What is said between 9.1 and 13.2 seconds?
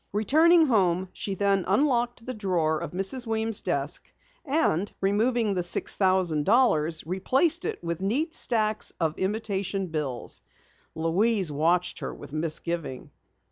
imitation bills. Louise watched her with misgiving.